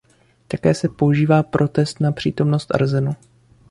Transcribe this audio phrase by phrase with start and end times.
[0.47, 3.15] Také se používá pro test na přítomnost arsenu.